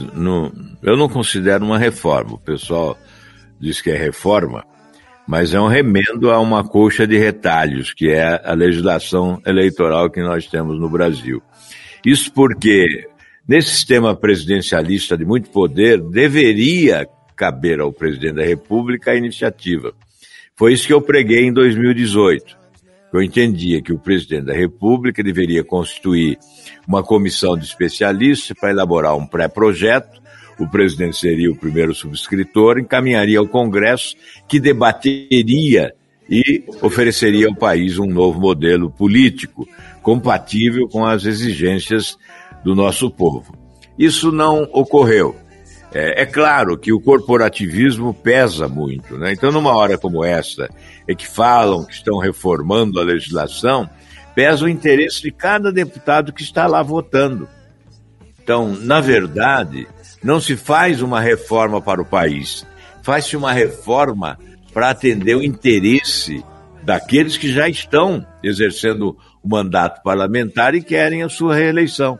[0.82, 2.34] eu não considero uma reforma.
[2.34, 2.98] O pessoal
[3.60, 4.64] diz que é reforma,
[5.28, 10.22] mas é um remendo a uma coxa de retalhos, que é a legislação eleitoral que
[10.22, 11.42] nós temos no Brasil.
[12.06, 13.08] Isso porque
[13.50, 19.92] Nesse sistema presidencialista de muito poder, deveria caber ao presidente da República a iniciativa.
[20.56, 22.56] Foi isso que eu preguei em 2018.
[23.12, 26.38] Eu entendia que o presidente da República deveria constituir
[26.88, 30.22] uma comissão de especialistas para elaborar um pré-projeto.
[30.60, 34.16] O presidente seria o primeiro subscritor, encaminharia ao Congresso,
[34.48, 35.92] que debateria
[36.30, 39.68] e ofereceria ao país um novo modelo político
[40.04, 42.16] compatível com as exigências
[42.64, 43.56] do nosso povo.
[43.98, 45.36] Isso não ocorreu.
[45.92, 49.34] É, é, claro que o corporativismo pesa muito, né?
[49.34, 50.70] Então, numa hora como essa,
[51.08, 53.90] é que falam que estão reformando a legislação,
[54.36, 57.50] pesa o interesse de cada deputado que está lá votando.
[58.42, 59.88] Então, na verdade,
[60.24, 62.66] não se faz uma reforma para o país,
[63.02, 64.38] faz-se uma reforma
[64.72, 66.44] para atender o interesse
[66.84, 72.20] daqueles que já estão exercendo o mandato parlamentar e querem a sua reeleição.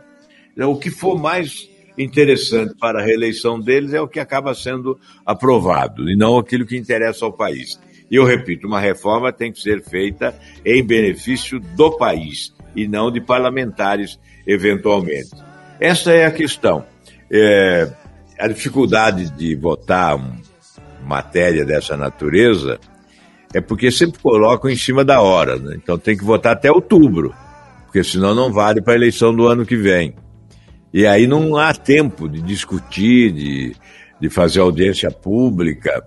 [0.52, 4.98] Então, o que for mais interessante para a reeleição deles é o que acaba sendo
[5.24, 7.78] aprovado, e não aquilo que interessa ao país.
[8.10, 10.34] E eu repito, uma reforma tem que ser feita
[10.64, 15.30] em benefício do país e não de parlamentares, eventualmente.
[15.78, 16.84] Essa é a questão.
[17.30, 17.88] É,
[18.38, 20.18] a dificuldade de votar
[21.04, 22.78] matéria dessa natureza
[23.54, 25.76] é porque sempre colocam em cima da hora, né?
[25.76, 27.34] então tem que votar até outubro,
[27.84, 30.14] porque senão não vale para a eleição do ano que vem.
[30.92, 33.76] E aí não há tempo de discutir, de,
[34.20, 36.04] de fazer audiência pública.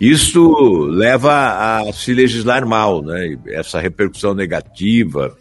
[0.00, 3.36] Isso leva a se legislar mal, né?
[3.48, 5.36] essa repercussão negativa.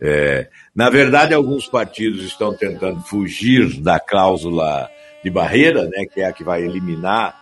[0.00, 4.88] É, na verdade, alguns partidos estão tentando fugir da cláusula
[5.24, 7.34] de barreira, né, que é a que vai eliminar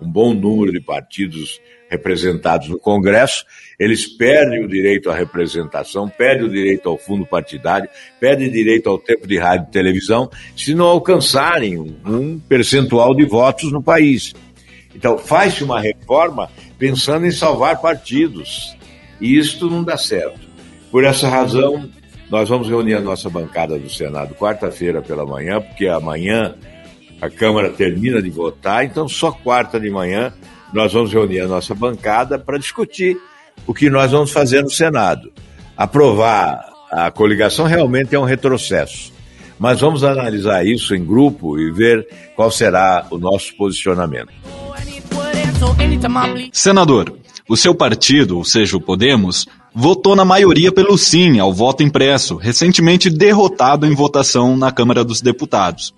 [0.00, 1.60] um bom número de partidos
[1.92, 3.44] representados no Congresso,
[3.78, 7.88] eles perdem o direito à representação, perdem o direito ao fundo partidário,
[8.18, 13.24] perdem o direito ao tempo de rádio e televisão, se não alcançarem um percentual de
[13.24, 14.32] votos no país.
[14.94, 18.76] Então, faz-se uma reforma pensando em salvar partidos.
[19.20, 20.40] E isto não dá certo.
[20.90, 21.88] Por essa razão,
[22.32, 26.54] Nós vamos reunir a nossa bancada do Senado quarta-feira pela manhã, porque amanhã
[27.20, 30.32] a Câmara termina de votar, então só quarta de manhã
[30.72, 33.18] nós vamos reunir a nossa bancada para discutir
[33.66, 35.32] o que nós vamos fazer no Senado.
[35.76, 39.12] Aprovar a coligação realmente é um retrocesso,
[39.58, 44.32] mas vamos analisar isso em grupo e ver qual será o nosso posicionamento.
[46.52, 47.14] Senador,
[47.48, 52.36] o seu partido, ou seja, o Podemos, votou na maioria pelo sim ao voto impresso,
[52.36, 55.94] recentemente derrotado em votação na Câmara dos Deputados.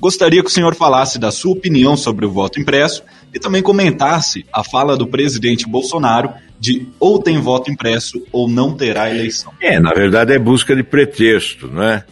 [0.00, 3.02] Gostaria que o senhor falasse da sua opinião sobre o voto impresso
[3.32, 8.74] e também comentasse a fala do presidente Bolsonaro de ou tem voto impresso ou não
[8.74, 9.52] terá eleição.
[9.60, 12.04] É, na verdade é busca de pretexto, não é?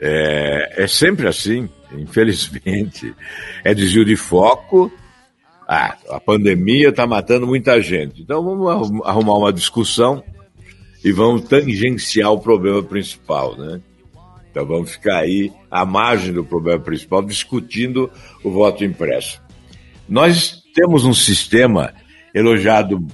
[0.00, 3.14] É, é sempre assim, infelizmente.
[3.64, 4.92] É desvio de foco.
[5.66, 8.22] Ah, a pandemia está matando muita gente.
[8.22, 10.22] Então vamos arrumar uma discussão
[11.04, 13.80] e vamos tangenciar o problema principal, né?
[14.50, 18.10] Então vamos ficar aí à margem do problema principal, discutindo
[18.42, 19.40] o voto impresso.
[20.08, 21.92] Nós temos um sistema
[22.34, 23.06] elogiado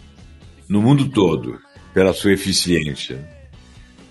[0.69, 1.59] no mundo todo
[1.93, 3.29] pela sua eficiência.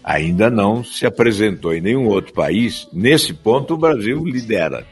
[0.04, 2.88] Ainda não se apresentou em nenhum outro país.
[2.92, 4.86] Nesse ponto, o Brasil lidera.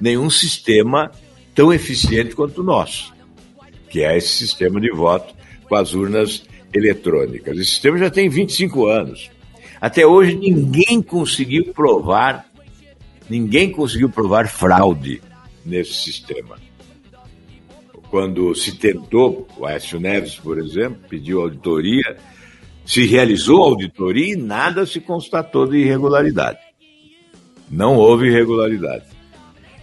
[0.00, 1.10] Nenhum sistema
[1.54, 3.14] tão eficiente quanto o nosso,
[3.90, 5.34] que é esse sistema de voto
[5.68, 7.58] com as urnas eletrônicas.
[7.58, 9.30] Esse sistema já tem 25 anos.
[9.78, 12.46] Até hoje ninguém conseguiu provar,
[13.28, 15.20] ninguém conseguiu provar fraude
[15.64, 16.65] nesse sistema.
[18.16, 22.16] Quando se tentou, o Aécio Neves, por exemplo, pediu auditoria,
[22.82, 26.58] se realizou auditoria e nada se constatou de irregularidade.
[27.70, 29.04] Não houve irregularidade.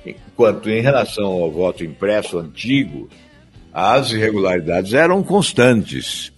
[0.03, 3.07] Enquanto em relação ao voto impresso antigo,
[3.71, 6.33] as irregularidades eram constantes.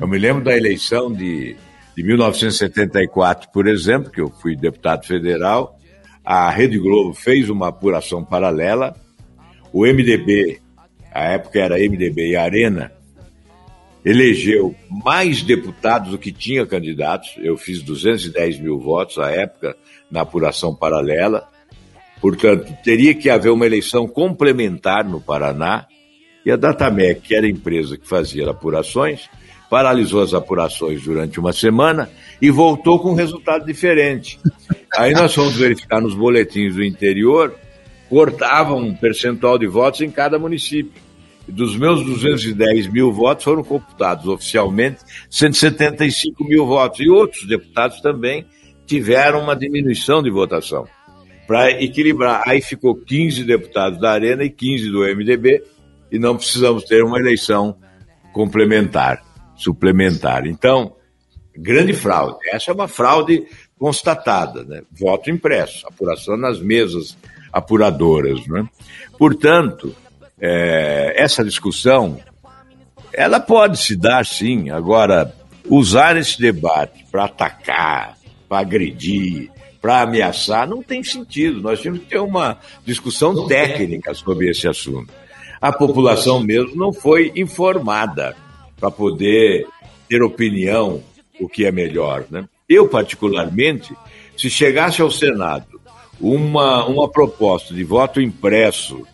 [0.00, 1.58] Eu me lembro da eleição de,
[1.94, 5.78] de 1974, por exemplo, que eu fui deputado federal.
[6.24, 8.96] A Rede Globo fez uma apuração paralela.
[9.74, 10.63] O MDB,
[11.14, 12.92] a época era MDB e Arena,
[14.04, 17.36] elegeu mais deputados do que tinha candidatos.
[17.38, 19.76] Eu fiz 210 mil votos à época
[20.10, 21.48] na apuração paralela.
[22.20, 25.86] Portanto, teria que haver uma eleição complementar no Paraná.
[26.44, 29.30] E a Datamec, que era a empresa que fazia apurações,
[29.70, 32.10] paralisou as apurações durante uma semana
[32.42, 34.38] e voltou com um resultado diferente.
[34.94, 37.54] Aí nós fomos verificar nos boletins do interior,
[38.10, 41.03] cortavam um percentual de votos em cada município.
[41.46, 47.00] Dos meus 210 mil votos foram computados oficialmente 175 mil votos.
[47.00, 48.46] E outros deputados também
[48.86, 50.86] tiveram uma diminuição de votação.
[51.46, 55.62] Para equilibrar, aí ficou 15 deputados da Arena e 15 do MDB,
[56.10, 57.76] e não precisamos ter uma eleição
[58.32, 59.22] complementar
[59.56, 60.46] suplementar.
[60.46, 60.96] Então,
[61.56, 62.38] grande fraude.
[62.52, 63.46] Essa é uma fraude
[63.78, 64.82] constatada, né?
[64.92, 67.16] Voto impresso, apuração nas mesas
[67.52, 68.68] apuradoras, né?
[69.18, 69.94] Portanto,
[70.40, 72.18] é, essa discussão,
[73.12, 74.70] ela pode se dar sim.
[74.70, 75.34] Agora,
[75.68, 78.16] usar esse debate para atacar,
[78.48, 81.60] para agredir, para ameaçar, não tem sentido.
[81.60, 85.12] Nós temos que ter uma discussão técnica sobre esse assunto.
[85.60, 88.36] A população mesmo não foi informada
[88.78, 89.66] para poder
[90.08, 91.02] ter opinião
[91.40, 92.24] o que é melhor.
[92.30, 92.44] Né?
[92.68, 93.94] Eu, particularmente,
[94.36, 95.80] se chegasse ao Senado
[96.20, 99.06] uma, uma proposta de voto impresso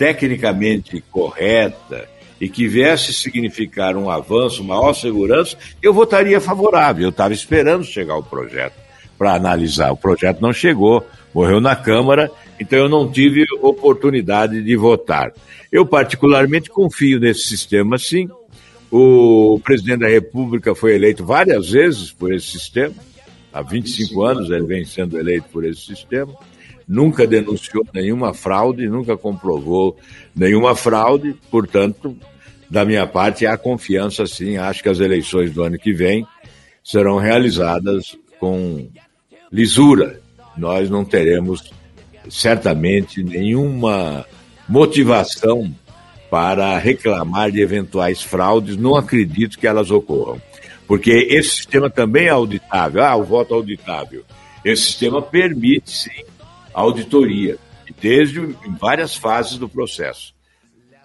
[0.00, 2.08] tecnicamente correta
[2.40, 7.02] e que viesse significar um avanço, maior segurança, eu votaria favorável.
[7.02, 8.72] Eu estava esperando chegar o projeto
[9.18, 9.92] para analisar.
[9.92, 15.34] O projeto não chegou, morreu na Câmara, então eu não tive oportunidade de votar.
[15.70, 18.26] Eu, particularmente, confio nesse sistema, sim,
[18.90, 22.94] o presidente da República foi eleito várias vezes por esse sistema.
[23.52, 26.34] Há 25 anos ele vem sendo eleito por esse sistema.
[26.90, 29.96] Nunca denunciou nenhuma fraude, nunca comprovou
[30.34, 31.36] nenhuma fraude.
[31.48, 32.16] Portanto,
[32.68, 34.56] da minha parte, há confiança sim.
[34.56, 36.26] Acho que as eleições do ano que vem
[36.82, 38.88] serão realizadas com
[39.52, 40.20] lisura.
[40.58, 41.72] Nós não teremos
[42.28, 44.26] certamente nenhuma
[44.68, 45.72] motivação
[46.28, 50.42] para reclamar de eventuais fraudes, não acredito que elas ocorram.
[50.88, 53.04] Porque esse sistema também é auditável.
[53.04, 54.24] Ah, o voto auditável.
[54.64, 56.24] Esse sistema permite, sim,
[56.72, 57.58] auditoria,
[58.00, 58.40] desde
[58.80, 60.34] várias fases do processo.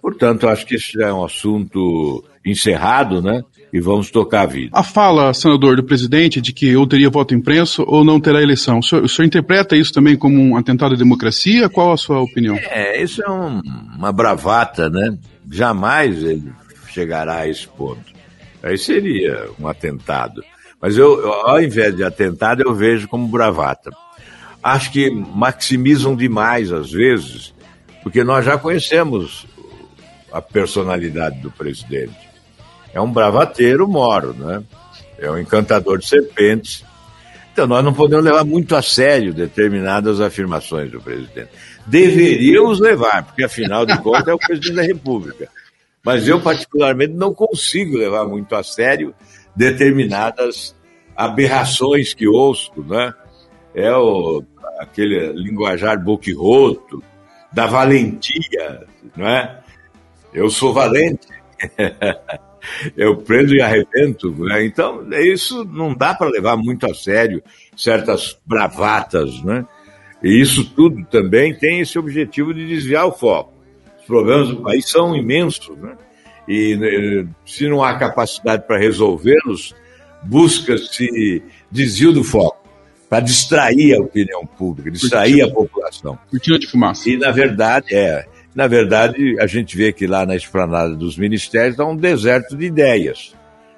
[0.00, 3.42] Portanto, acho que isso é um assunto encerrado, né?
[3.72, 4.70] E vamos tocar a vida.
[4.72, 8.78] A fala, senador, do presidente de que ou teria voto impresso ou não terá eleição,
[8.78, 11.68] o senhor, o senhor interpreta isso também como um atentado à democracia?
[11.68, 12.54] Qual a sua opinião?
[12.56, 13.60] É, isso é um,
[13.96, 15.18] uma bravata, né?
[15.50, 16.52] Jamais ele
[16.88, 18.14] chegará a esse ponto.
[18.62, 20.42] Aí seria um atentado.
[20.80, 23.90] Mas eu, ao invés de atentado, eu vejo como bravata.
[24.66, 27.54] Acho que maximizam demais, às vezes,
[28.02, 29.46] porque nós já conhecemos
[30.32, 32.18] a personalidade do presidente.
[32.92, 34.64] É um bravateiro moro, né?
[35.20, 36.84] É um encantador de serpentes.
[37.52, 41.50] Então, nós não podemos levar muito a sério determinadas afirmações do presidente.
[41.86, 45.48] Deveríamos levar, porque afinal de contas é o presidente da República.
[46.04, 49.14] Mas eu, particularmente, não consigo levar muito a sério
[49.54, 50.74] determinadas
[51.16, 53.14] aberrações que ouço, né?
[53.72, 54.42] É o,
[54.78, 57.02] aquele linguajar boquirroto,
[57.52, 59.60] da valentia, não é?
[60.32, 61.26] Eu sou valente.
[62.96, 64.30] eu prendo e arrebento.
[64.44, 64.64] Né?
[64.64, 67.42] Então, isso não dá para levar muito a sério
[67.76, 69.64] certas bravatas, né?
[70.22, 73.52] E isso tudo também tem esse objetivo de desviar o foco.
[74.00, 75.96] Os problemas do país são imensos, né?
[76.48, 79.74] E eh, se não há capacidade para resolvê-los,
[80.22, 82.55] busca-se desvio do foco
[83.08, 86.18] para distrair a opinião pública, distrair a população.
[86.30, 87.08] Cortina de fumaça.
[87.08, 91.78] E na verdade é, na verdade a gente vê que lá na esplanada dos ministérios
[91.78, 93.34] há um deserto de ideias.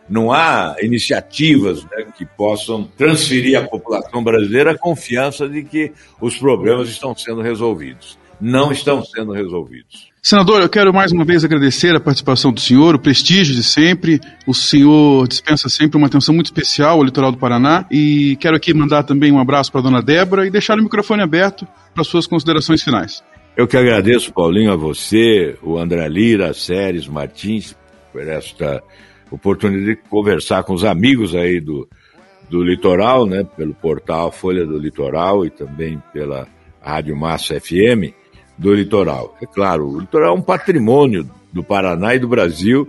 [0.09, 6.39] Não há iniciativas né, que possam transferir à população brasileira a confiança de que os
[6.39, 8.18] problemas estão sendo resolvidos.
[8.41, 10.08] Não estão sendo resolvidos.
[10.21, 14.21] Senador, eu quero mais uma vez agradecer a participação do senhor, o prestígio de sempre.
[14.47, 17.87] O senhor dispensa sempre uma atenção muito especial ao litoral do Paraná.
[17.91, 21.23] E quero aqui mandar também um abraço para a dona Débora e deixar o microfone
[21.23, 23.23] aberto para suas considerações finais.
[23.57, 27.77] Eu que agradeço, Paulinho, a você, o André Lira, a Séries Martins,
[28.12, 28.83] por esta
[29.31, 31.89] oportunidade de conversar com os amigos aí do,
[32.51, 36.47] do litoral, né, pelo portal Folha do Litoral e também pela
[36.81, 38.18] Rádio Massa FM
[38.59, 39.37] do litoral.
[39.41, 42.89] É claro, o litoral é um patrimônio do Paraná e do Brasil,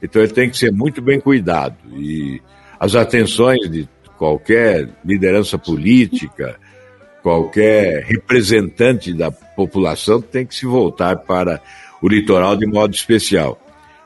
[0.00, 1.76] então ele tem que ser muito bem cuidado.
[1.96, 2.40] E
[2.78, 6.56] as atenções de qualquer liderança política,
[7.22, 11.60] qualquer representante da população tem que se voltar para
[12.00, 13.60] o litoral de modo especial.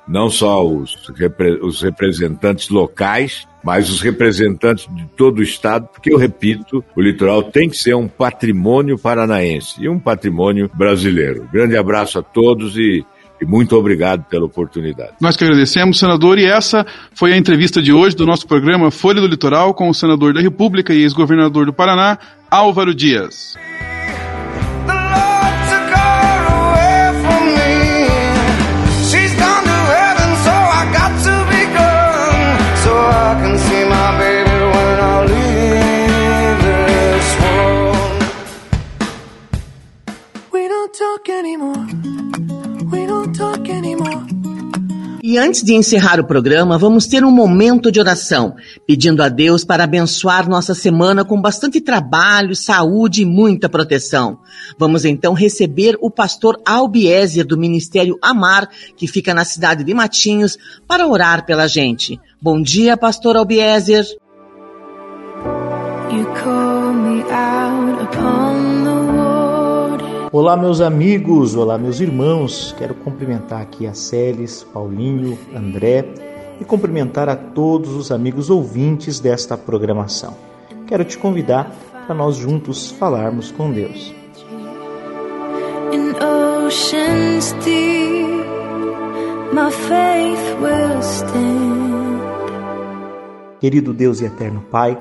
[0.07, 0.96] Não só os,
[1.62, 7.44] os representantes locais, mas os representantes de todo o Estado, porque eu repito, o litoral
[7.44, 11.48] tem que ser um patrimônio paranaense e um patrimônio brasileiro.
[11.53, 13.05] Grande abraço a todos e
[13.42, 15.14] e muito obrigado pela oportunidade.
[15.20, 19.20] Nós que agradecemos, senador, e essa foi a entrevista de hoje do nosso programa Folha
[19.20, 22.16] do Litoral com o senador da República e ex-governador do Paraná,
[22.48, 23.57] Álvaro Dias.
[45.33, 48.55] E antes de encerrar o programa, vamos ter um momento de oração,
[48.87, 54.41] pedindo a Deus para abençoar nossa semana com bastante trabalho, saúde e muita proteção.
[54.78, 60.59] Vamos então receber o pastor Albiézer do Ministério Amar, que fica na cidade de Matinhos,
[60.87, 62.20] para orar pela gente.
[62.39, 64.05] Bom dia, pastor Albiézer.
[66.11, 67.91] You call me out
[70.33, 72.74] Olá, meus amigos, olá, meus irmãos.
[72.78, 76.07] Quero cumprimentar aqui a Celes, Paulinho, André
[76.59, 80.35] e cumprimentar a todos os amigos ouvintes desta programação.
[80.87, 81.70] Quero te convidar
[82.07, 84.14] para nós juntos falarmos com Deus.
[93.61, 94.99] Querido Deus e eterno Pai,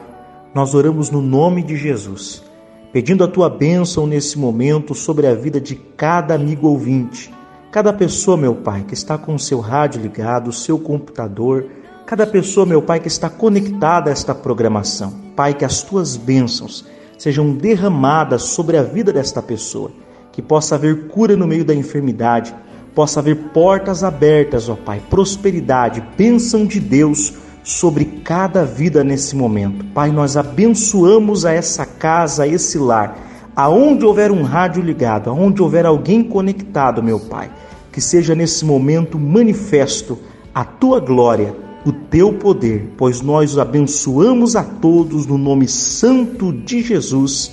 [0.53, 2.50] nós oramos no nome de Jesus
[2.91, 7.33] pedindo a tua bênção nesse momento sobre a vida de cada amigo ouvinte,
[7.71, 11.67] cada pessoa, meu Pai, que está com o seu rádio ligado, o seu computador,
[12.05, 15.13] cada pessoa, meu Pai, que está conectada a esta programação.
[15.35, 16.85] Pai, que as tuas bênçãos
[17.17, 19.91] sejam derramadas sobre a vida desta pessoa,
[20.31, 22.53] que possa haver cura no meio da enfermidade,
[22.93, 27.33] possa haver portas abertas, ó Pai, prosperidade, bênção de Deus
[27.63, 29.85] sobre cada vida nesse momento.
[29.93, 33.17] Pai, nós abençoamos a essa casa, a esse lar,
[33.55, 37.51] aonde houver um rádio ligado, aonde houver alguém conectado, meu Pai,
[37.91, 40.17] que seja nesse momento manifesto
[40.53, 41.55] a tua glória,
[41.85, 47.51] o teu poder, pois nós os abençoamos a todos no nome santo de Jesus.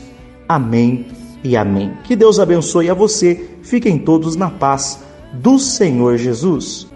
[0.49, 1.07] Amém
[1.43, 1.93] e amém.
[2.05, 3.49] Que Deus abençoe a você.
[3.63, 5.01] Fiquem todos na paz
[5.33, 6.89] do Senhor Jesus.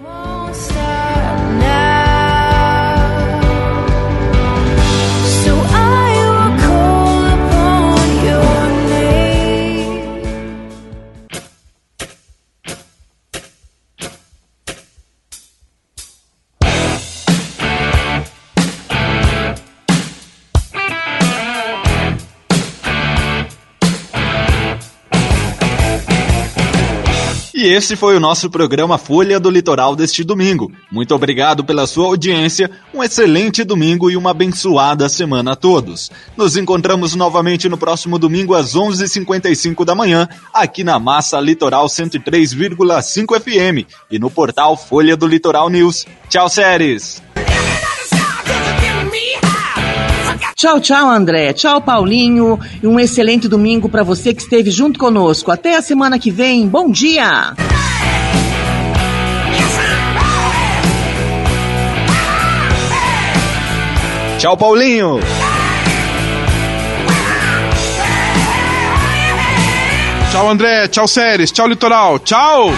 [27.73, 30.70] Esse foi o nosso programa Folha do Litoral deste domingo.
[30.91, 36.11] Muito obrigado pela sua audiência, um excelente domingo e uma abençoada semana a todos.
[36.37, 43.41] Nos encontramos novamente no próximo domingo às 11h55 da manhã, aqui na Massa Litoral 103,5
[43.41, 46.05] FM e no portal Folha do Litoral News.
[46.29, 47.23] Tchau, séries!
[50.63, 51.53] Tchau, tchau, André.
[51.53, 52.57] Tchau, Paulinho.
[52.81, 55.51] E um excelente domingo para você que esteve junto conosco.
[55.51, 56.69] Até a semana que vem.
[56.69, 57.53] Bom dia!
[64.39, 65.19] Tchau, Paulinho!
[70.31, 70.87] Tchau, André.
[70.87, 71.51] Tchau, Séries.
[71.51, 72.21] Tchau, Litoral.
[72.21, 72.71] Tchau!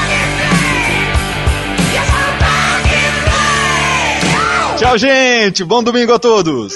[4.78, 5.62] Tchau, gente!
[5.64, 6.72] Bom domingo a todos!